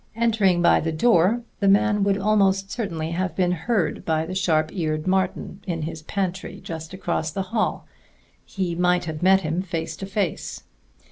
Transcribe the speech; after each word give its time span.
Entering 0.15 0.63
by 0.63 0.79
the 0.79 0.91
door, 0.91 1.43
the 1.59 1.67
man 1.67 2.03
would 2.03 2.17
almost 2.17 2.71
certainly 2.71 3.11
have 3.11 3.35
been 3.35 3.51
heard 3.51 4.03
by 4.03 4.25
the 4.25 4.33
sharp 4.33 4.71
eared 4.73 5.05
Martin 5.05 5.61
in 5.67 5.83
his 5.83 6.01
pantry 6.01 6.59
just 6.59 6.91
across 6.91 7.29
the 7.29 7.43
hall; 7.53 7.85
he 8.43 8.73
might 8.73 9.05
have 9.05 9.21
met 9.21 9.41
him 9.41 9.61
face 9.61 9.95
to 9.97 10.07
face. 10.07 10.63